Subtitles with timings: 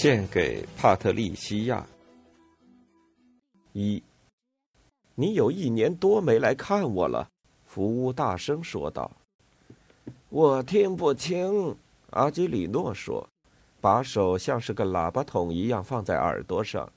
[0.00, 1.84] 献给帕特利西亚。
[3.72, 4.00] 一，
[5.16, 7.28] 你有一年多没来看我了，
[7.66, 9.10] 福乌大声说道。
[10.28, 11.76] 我听不清，
[12.10, 13.28] 阿基里诺说，
[13.80, 16.88] 把手像是个喇叭筒一样放在耳朵上，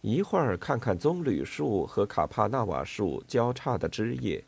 [0.00, 4.42] 一会儿看看棕榈树和卡帕纳瓦树交叉的枝叶，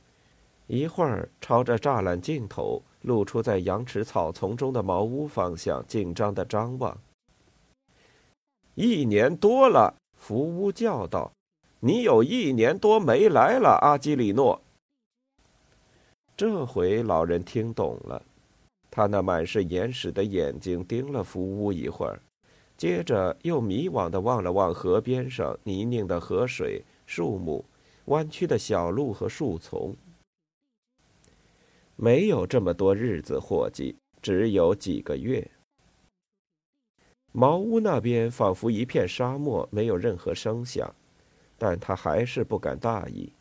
[0.67, 6.97] 一会儿朝着栅栏尽头露出在羊齿草丛中的茅屋方向紧张的张望。
[8.75, 11.31] 一年多了，福乌叫道
[11.81, 14.61] ：“你有一年多没来了，阿基里诺。”
[16.34, 18.23] 这回老人听懂了，
[18.91, 22.20] 他那满是眼屎的眼睛盯了福乌一会儿，
[22.77, 27.65] 接着又迷惘的望了望河边上泥泞的河水、树木、
[28.06, 29.95] 弯曲的小路和树丛。
[31.95, 35.48] 没有这么多日子，伙计，只有几个月。
[37.33, 40.94] 茅屋那边仿佛一片沙漠，没有任何声响，
[41.56, 43.33] 但他还是不敢大意。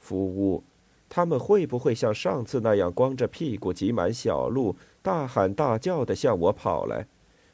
[0.00, 0.64] 福屋，
[1.08, 7.06] 他们会不会像上次那样光着屁股挤满小路，大喊大叫的向我跑来？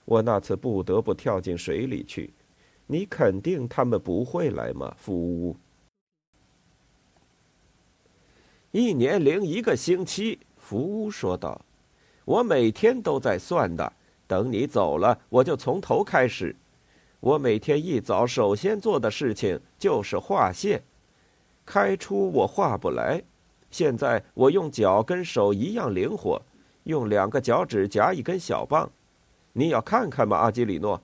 [0.06, 2.32] 我那次不得不跳进水里去。
[2.86, 4.94] 你肯定他们不会来吗？
[4.98, 5.56] 福屋。
[8.70, 11.60] 一年零一个星期，福屋说道
[12.24, 13.92] ：“我每天都在算的。”
[14.32, 16.56] 等你走了，我就从头开始。
[17.20, 20.82] 我每天一早首先做的事情就是画线。
[21.66, 23.22] 开出我画不来，
[23.70, 26.40] 现在我用脚跟手一样灵活，
[26.84, 28.90] 用两个脚趾夹一根小棒。
[29.52, 30.98] 你要看看吗，阿基里诺？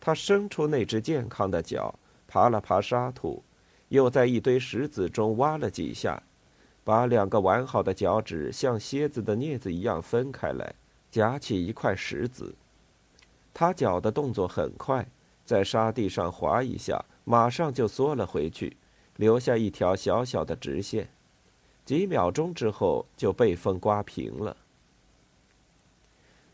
[0.00, 1.94] 他伸出那只健康的脚，
[2.26, 3.44] 爬了爬沙土，
[3.90, 6.22] 又在一堆石子中挖了几下，
[6.84, 10.74] 把两个完好的脚趾像蝎子的镊子一样分开来。
[11.12, 12.54] 夹起一块石子，
[13.52, 15.06] 他脚的动作很快，
[15.44, 18.74] 在沙地上划一下，马上就缩了回去，
[19.16, 21.10] 留下一条小小的直线。
[21.84, 24.56] 几秒钟之后，就被风刮平了。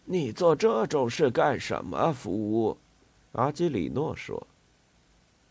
[0.04, 2.76] 你做这种事干什么，福乌？
[3.32, 4.44] 阿基里诺说。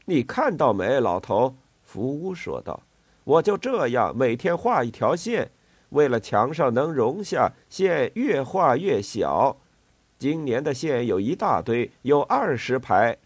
[0.04, 1.56] 你看到没，老头？
[1.82, 2.84] 福乌说道。
[3.24, 5.50] 我就这样每天画一条线。
[5.90, 9.58] 为了墙上能容下线，越画越小。
[10.20, 13.18] 今年的线有一大堆，有二十排。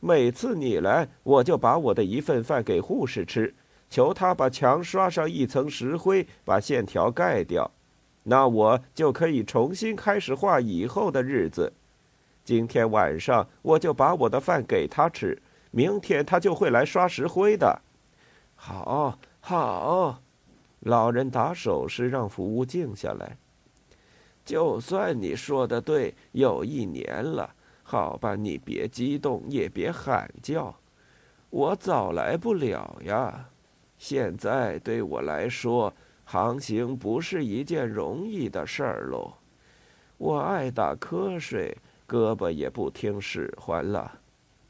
[0.00, 3.54] 每次你来，我就把我的一份饭给护士吃，
[3.88, 7.70] 求他把墙刷上一层石灰，把线条盖掉。
[8.24, 11.72] 那我就可以重新开始画以后的日子。
[12.44, 15.40] 今天晚上我就把我的饭给他吃，
[15.70, 17.80] 明天他就会来刷石灰的。
[18.54, 20.23] 好，好。
[20.84, 23.36] 老人打手势让服务静下来。
[24.44, 30.74] 就算你说的对，有一年了，好吧，你别激动，也别喊叫，
[31.50, 33.48] 我早来不了呀。
[33.96, 35.92] 现在对我来说，
[36.24, 39.32] 航行不是一件容易的事儿喽。
[40.18, 44.20] 我爱打瞌睡，胳膊也不听使唤了。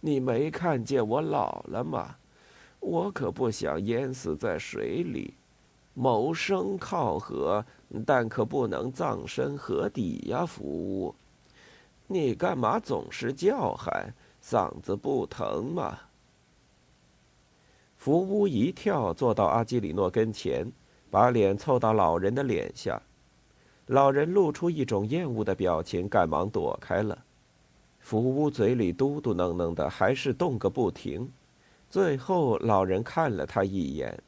[0.00, 2.16] 你没看见我老了吗？
[2.78, 5.34] 我可不想淹死在水里。
[5.94, 7.64] 谋生靠河，
[8.04, 10.44] 但可不能葬身河底呀！
[10.44, 11.14] 福屋，
[12.08, 14.12] 你干嘛总是叫喊？
[14.42, 15.98] 嗓子不疼吗？
[17.96, 20.70] 福乌一跳，坐到阿基里诺跟前，
[21.10, 23.00] 把脸凑到老人的脸下。
[23.86, 27.24] 老人露出一种厌恶的表情，赶忙躲开了。
[28.00, 31.30] 福乌嘴里嘟嘟囔囔的，还是动个不停。
[31.88, 34.22] 最后，老人看了他一眼。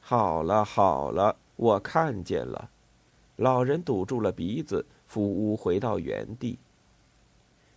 [0.00, 2.68] 好了好了，我看见了。
[3.36, 6.58] 老人堵住了鼻子，福屋回到原地。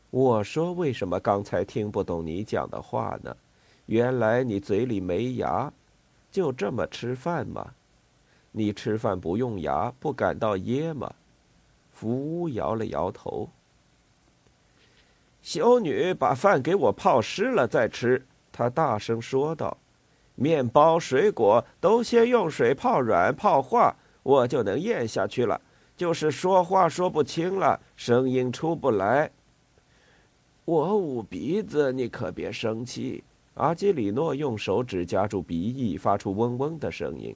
[0.10, 3.36] 我说：“为什么刚才听不懂你讲的话呢？
[3.86, 5.72] 原来你嘴里没牙，
[6.32, 7.74] 就这么吃饭吗？
[8.52, 11.14] 你吃饭不用牙，不感到噎吗？”
[11.92, 13.50] 福屋摇了摇头。
[15.42, 19.78] 修女把饭给我泡湿了再吃，她大声说道。
[20.36, 25.60] 面包、水果都先用水泡软、泡化，我就能咽下去了。
[25.96, 29.30] 就是说话说不清了，声音出不来。
[30.66, 33.24] 我捂鼻子，你可别生气。
[33.56, 37.36] 阿基里诺用手指夹住鼻翼，发出嗡嗡的声音。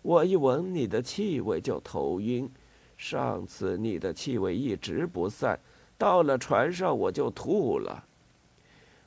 [0.00, 2.48] 我一闻你的气味就头晕，
[2.96, 5.58] 上次你的气味一直不散，
[5.98, 8.02] 到了船上我就吐了。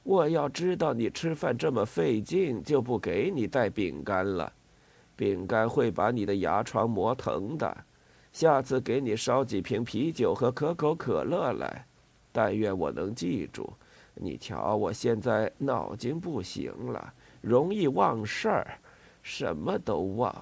[0.10, 4.52] 我要知道你吃饭这么费劲，就不给你带饼干了。
[5.16, 7.78] 饼干会把你的牙床磨疼的。
[8.34, 11.86] 下次给你烧几瓶啤酒和可口可乐来。
[12.32, 13.72] 但愿我能记住。
[14.16, 18.80] 你瞧，我现在脑筋不行了，容易忘事儿，
[19.22, 20.36] 什么都忘。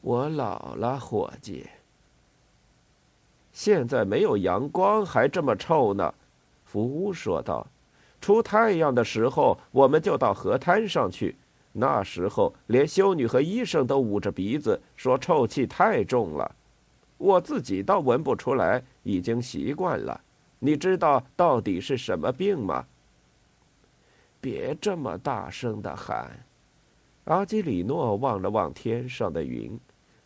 [0.00, 1.66] 我老了，伙计。
[3.52, 6.14] 现在没有阳光，还这么臭呢。
[6.64, 7.66] 福屋说道
[8.22, 11.36] ：“出太阳的时候，我们就到河滩上去。
[11.72, 16.54] 那时候，连修女和医生都捂着鼻子说臭气太重了。
[17.18, 20.20] 我自己倒闻不出来，已经习惯了。”
[20.64, 22.86] 你知道到底是什么病吗？
[24.40, 26.30] 别这么大声的喊！
[27.24, 29.76] 阿基里诺望了望天上的云，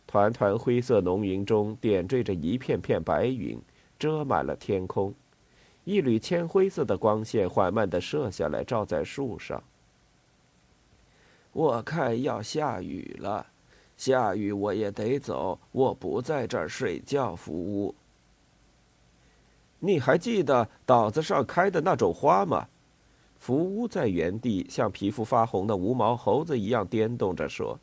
[0.05, 3.59] 团团灰色浓云中点缀着一片片白云，
[3.97, 5.11] 遮满了天空。
[5.87, 9.63] 一缕铅灰色的光线缓慢的射下来，照在树上。
[11.53, 13.47] 我看要下雨了，
[13.95, 17.95] 下雨我也得走，我不在这儿睡觉，福屋。
[19.79, 22.67] 你还记得岛子上开的那种花吗？
[23.37, 27.79] 福屋在原地像皮肤发红的无毛猴子一样颠动着说：“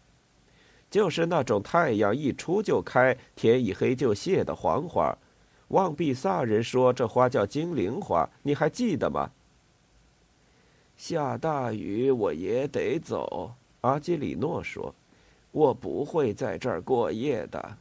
[0.90, 5.16] 就是那种太阳一出就开，天一黑就谢的黄花。
[5.68, 9.30] 望比萨人说这花叫精灵花，你还记得吗？”
[10.96, 14.94] 下大雨我也得走，阿基里诺说
[15.50, 17.76] ：“我不会在这儿过夜的。”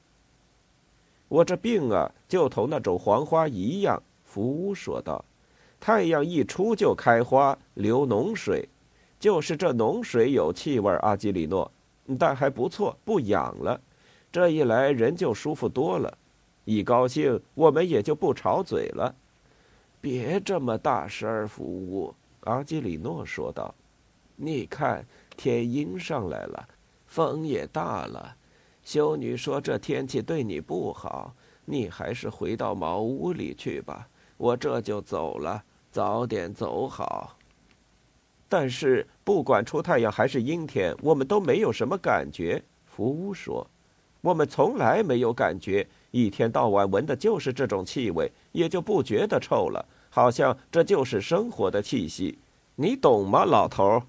[1.29, 4.01] 我这病啊，就同那种黄花一样。
[4.23, 5.23] 福屋说道
[5.79, 8.67] ：“太阳一出就开花，流脓水，
[9.19, 10.91] 就是这脓水有气味。
[10.97, 11.71] 阿基里诺，
[12.17, 13.79] 但还不错，不痒了。
[14.31, 16.17] 这一来，人就舒服多了。
[16.65, 19.15] 一高兴，我们也就不吵嘴了。
[19.99, 23.73] 别这么大声，福乌。”阿基里诺说道
[24.35, 25.05] ：“你看，
[25.37, 26.67] 天阴上来了，
[27.07, 28.35] 风也大了。”
[28.83, 31.33] 修女说：“这天气对你不好，
[31.63, 34.07] 你还是回到茅屋里去吧。
[34.35, 37.37] 我这就走了，早点走好。”
[38.49, 42.61] 但是不管出太阳还是阴天，我们都没有什么感觉。
[42.85, 43.65] 福屋说
[44.23, 52.39] ：“我们从来没有感觉，一天到晚闻的就是这种气味，也就不觉得臭了，好像这就是生活的气息。
[52.75, 54.01] 你懂吗，老头？”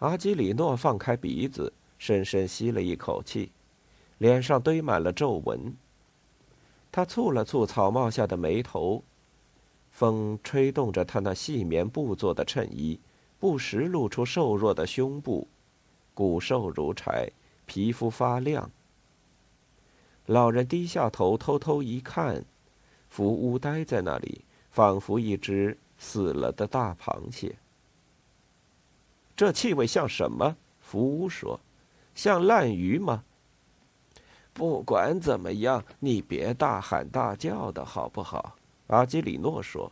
[0.00, 3.52] 阿基里诺放开鼻子，深深吸了一口气。
[4.16, 5.74] 脸上堆满了皱纹。
[6.90, 9.04] 他蹙了蹙草帽下的眉头，
[9.90, 12.98] 风吹动着他那细棉布做的衬衣，
[13.38, 15.46] 不时露出瘦弱的胸部，
[16.14, 17.28] 骨瘦如柴，
[17.66, 18.70] 皮肤发亮。
[20.26, 22.44] 老人低下头，偷偷一看，
[23.08, 27.56] 福屋呆在那里，仿佛一只死了的大螃蟹。
[29.36, 30.56] 这气味像什么？
[30.80, 31.58] 福屋说
[32.14, 33.24] ：“像烂鱼吗？”
[34.52, 38.56] 不管怎么样，你别大喊大叫的好不好？
[38.88, 39.90] 阿基里诺说：“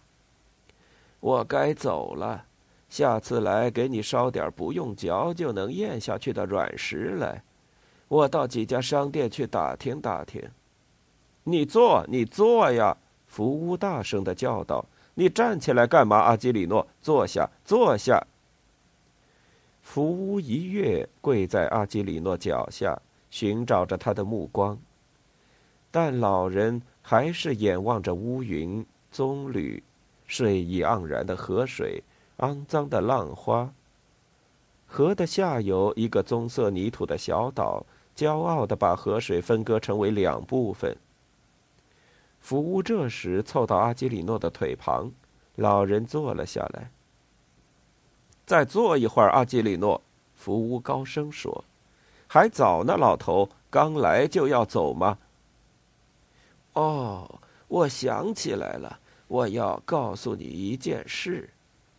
[1.20, 2.44] 我该走了，
[2.88, 7.42] 下次来给你烧点不用嚼就能咽下去的软食来。
[8.10, 10.42] 我到几家商店去打听打听。”
[11.44, 12.98] 你坐，你坐呀！
[13.26, 18.26] 福屋大声的叫道：“你站起来干嘛？”阿基里诺，坐下，坐下。
[19.82, 23.00] 福屋一跃跪在阿基里诺脚下。
[23.30, 24.76] 寻找着他的目光，
[25.92, 29.80] 但老人还是眼望着乌云、棕榈、
[30.26, 32.02] 睡意盎然的河水、
[32.38, 33.72] 肮脏的浪花。
[34.84, 37.86] 河的下游，一个棕色泥土的小岛，
[38.20, 40.94] 骄傲地把河水分割成为两部分。
[42.38, 45.10] 福乌这时凑到阿基里诺的腿旁，
[45.54, 46.90] 老人坐了下来。
[48.44, 50.02] 再坐一会儿，阿基里诺，
[50.34, 51.64] 福乌高声说。
[52.26, 55.16] 还早呢，老头，刚来就要走吗？
[56.74, 61.48] 哦，我想起来了，我要告诉你一件事。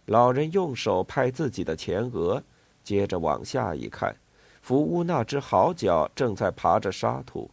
[0.06, 2.44] 老人用手拍自己的前额，
[2.84, 4.16] 接着往下一看，
[4.62, 7.50] 福乌那只好脚正在爬着沙土。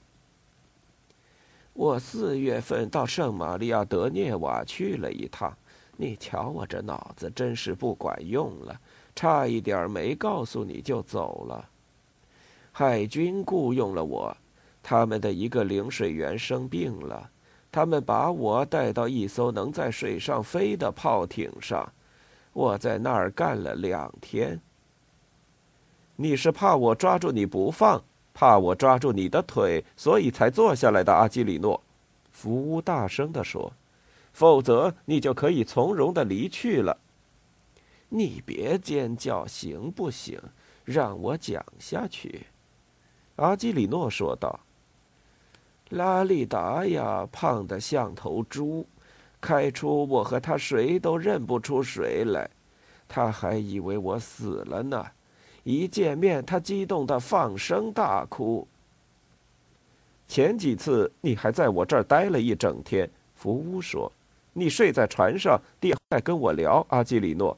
[1.73, 5.57] 我四月份到圣玛利亚德涅瓦去了一趟，
[5.97, 8.81] 你瞧我这脑子真是不管用了，
[9.15, 11.69] 差一点没告诉你就走了。
[12.73, 14.37] 海军雇佣了我，
[14.83, 17.31] 他们的一个领水员生病了，
[17.71, 21.93] 他们把我带到一艘能在水上飞的炮艇上，
[22.53, 24.61] 我在那儿干了两天。
[26.21, 28.03] 你是怕我抓住你不放，
[28.35, 31.81] 怕我抓住你的腿，所以才坐下来的，阿基里诺。
[32.33, 33.73] 福乌大声地说
[34.35, 36.99] ：“否则你就可以从容的离去了。”
[38.11, 40.41] 你别尖叫，行不行？
[40.85, 42.47] 让我讲下去。”
[43.37, 44.59] 阿基里诺说道。
[45.91, 48.85] 拉利达呀，胖得像头猪，
[49.41, 52.51] 开出我和他谁都认不出谁来，
[53.07, 55.07] 他还以为我死了呢。
[55.69, 58.67] 一见面，他激动的放声大哭。
[60.27, 64.11] 前几次你还在我这儿待了一整天，福屋说，
[64.55, 66.87] 你睡在船上，第二跟我聊。
[66.89, 67.55] 阿基里诺，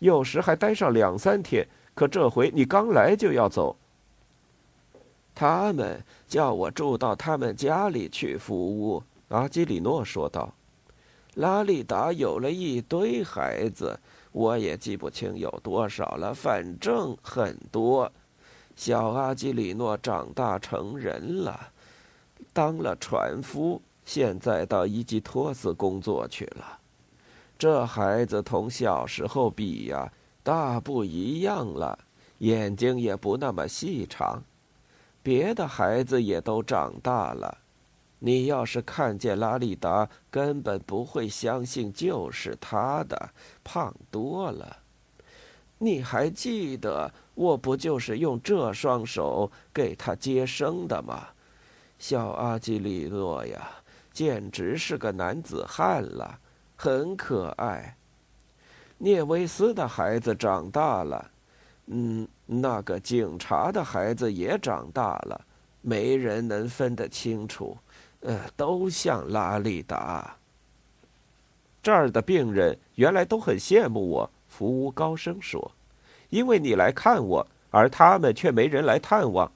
[0.00, 3.74] 有时还待上两三天，可这回你刚来就要走。
[5.34, 10.52] 他们叫我住到他们家里去服务，阿基里诺说道。
[11.36, 13.98] 拉利达有了一堆孩子，
[14.32, 18.10] 我也记不清有多少了，反正很多。
[18.76, 21.68] 小阿基里诺长大成人了，
[22.52, 26.78] 当了船夫，现在到伊基托斯工作去了。
[27.58, 30.10] 这孩子同小时候比呀，
[30.42, 31.98] 大不一样了，
[32.38, 34.42] 眼睛也不那么细长。
[35.22, 37.58] 别的孩子也都长大了，
[38.20, 43.30] 你要是看见拉利达，根本不会相信就是他的，
[43.64, 44.76] 胖多了。
[45.78, 51.28] 你还记得我不就是用这双手给他接生的吗？
[51.98, 53.70] 小阿基里诺呀，
[54.12, 56.38] 简直是个男子汉了，
[56.76, 57.96] 很可爱。
[58.98, 61.30] 聂维斯的孩子长大了。
[61.86, 65.40] 嗯，那个警察的孩子也长大了，
[65.80, 67.76] 没人能分得清楚，
[68.20, 70.36] 呃，都像拉利达。
[71.82, 75.72] 这儿的病人原来都很羡慕我，福乌高声说，
[76.28, 79.50] 因为你来看我，而他们却没人来探望。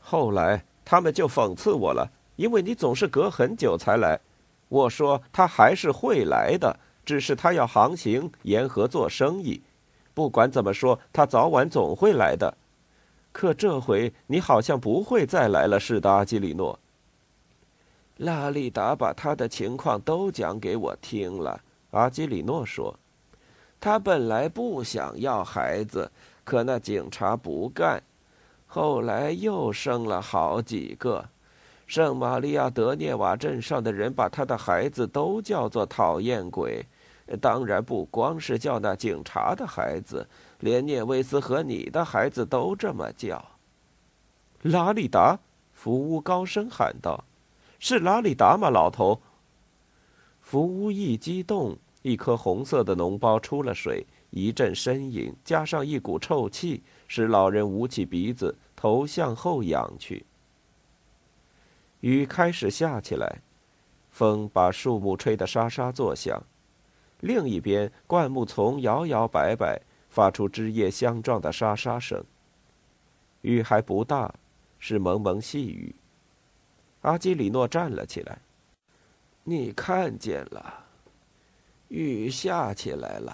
[0.00, 4.18] 后来他们就讽刺我了，因为你总是隔很久才来。
[4.68, 9.62] 我说他还是会来的，只是他要航行沿河做生意。
[10.12, 12.56] 不管怎么说，他早晚总会来的。
[13.30, 16.78] 可这回你好像不会再来了似的，阿基里诺。
[18.16, 21.60] 拉利达把他的情况都讲给我听了。
[21.90, 22.98] 阿基里诺说
[23.80, 26.10] ：“他本来不想要孩子，
[26.44, 28.02] 可那警察不干，
[28.66, 31.24] 后来又生了好几个。
[31.86, 36.84] 圣玛利亚德涅瓦镇上的人把他的孩子都叫做讨厌鬼。”
[37.40, 40.24] 当然不光是叫那警察的孩子，
[40.60, 43.44] 连涅维斯和你的孩子都这么叫。
[44.62, 45.36] 拉里达，
[45.72, 47.24] 福乌高声喊道
[47.78, 49.20] ：“是拉里达吗，老头？”
[50.40, 60.24] 福屋一激动，一颗红色的脓包出了水，一阵呻吟，加上一股臭气，使老人捂起鼻子，头向后仰去。
[62.00, 63.40] 雨开始下起来，
[64.10, 66.40] 风把树木吹得沙沙作响。
[67.20, 72.22] 另一边，灌木丛摇摇摆摆，发出枝叶相撞的沙沙声。
[73.40, 74.32] 雨还不大，
[74.78, 75.92] 是蒙蒙细雨。
[77.06, 78.36] 阿基里诺站了起来。
[79.44, 80.84] 你看见了，
[81.86, 83.32] 雨下起来了，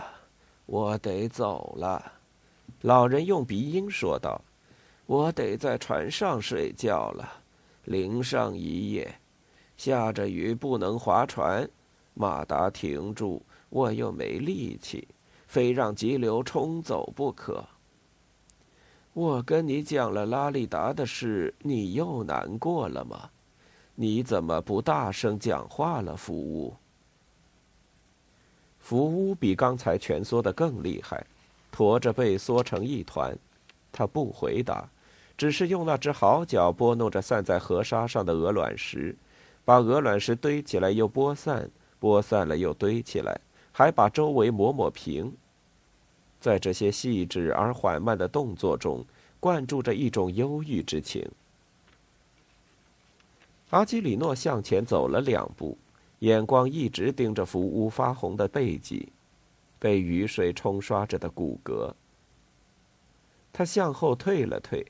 [0.66, 2.12] 我得走了。
[2.82, 4.38] 老人用鼻音说道
[5.06, 7.26] ：“我得在船上睡觉了，
[7.86, 9.10] 淋上一夜。
[9.78, 11.66] 下着雨不能划船，
[12.12, 15.08] 马达停住。”我又没力气，
[15.46, 17.64] 非让急流冲走不可。
[19.14, 23.30] 我跟你讲了拉利达的事，你又难过了吗？
[23.94, 26.74] 你怎么不大声讲话了，福乌？
[28.78, 31.24] 福乌比刚才蜷缩的更厉害，
[31.70, 33.36] 驼着背缩成一团。
[33.92, 34.88] 他不回答，
[35.36, 39.14] 只是用那只好脚拨弄着散在河沙上的鹅卵石，
[39.64, 41.70] 把鹅卵石堆起来又拨散，
[42.00, 43.40] 拨散了又堆起来。
[43.74, 45.34] 还把周围抹抹平。
[46.38, 49.02] 在这些细致而缓慢的动作中，
[49.40, 51.26] 灌注着一种忧郁之情。
[53.72, 55.78] 阿基里诺向前走了两步，
[56.18, 59.10] 眼光一直盯着福乌发红的背脊，
[59.78, 61.90] 被雨水冲刷着的骨骼。
[63.50, 64.84] 他向后退了退，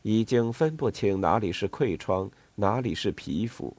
[0.00, 3.76] 已经分不清哪里是溃疮，哪里是皮肤，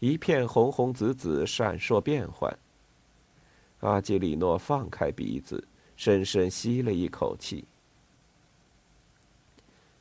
[0.00, 2.54] 一片红红紫紫，闪烁变幻。
[3.78, 5.66] 阿基里诺放开鼻子，
[5.96, 7.64] 深深吸了一口气。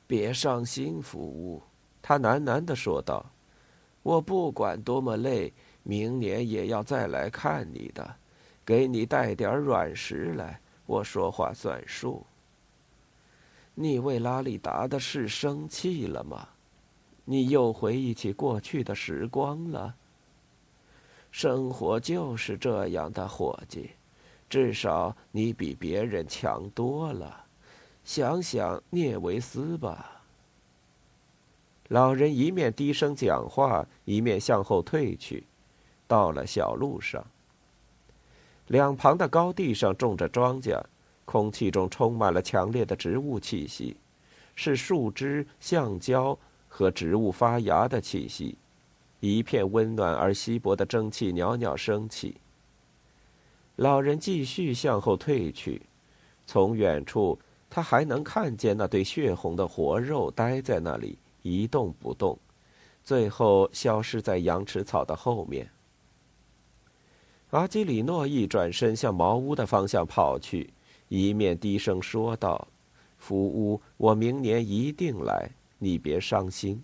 [0.05, 1.63] 别伤心，福乌，
[2.01, 3.25] 他喃喃的说道
[4.03, 5.53] ：“我不管多么累，
[5.83, 8.15] 明年也要再来看你的，
[8.65, 12.25] 给你带点软食来，我说话算数。
[13.75, 16.47] 你为拉里达的事生气了吗？
[17.25, 19.95] 你又回忆起过去的时光了？
[21.31, 23.91] 生活就是这样的，伙计，
[24.49, 27.45] 至少你比别人强多了。
[28.03, 30.18] 想想聂维斯吧。
[31.89, 35.43] 老人一面低声讲话，一面向后退去。
[36.07, 37.25] 到了小路上，
[38.67, 40.83] 两旁的高地上种着庄稼，
[41.25, 43.95] 空气中充满了强烈的植物气息，
[44.55, 48.55] 是树枝、橡胶和植物发芽的气息。
[49.19, 52.35] 一片温暖而稀薄的蒸汽袅袅升起。
[53.75, 55.81] 老人继续向后退去，
[56.45, 57.37] 从远处
[57.69, 61.17] 他还能看见那对血红的活肉待在那里。
[61.41, 62.37] 一动不动，
[63.03, 65.69] 最后消失在羊齿草的后面。
[67.51, 70.71] 阿基里诺一转身向茅屋的方向跑去，
[71.07, 72.67] 一面低声说道
[73.17, 76.83] ：“福屋，我明年一定来，你别伤心。”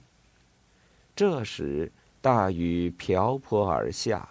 [1.16, 4.28] 这时，大雨瓢泼而下。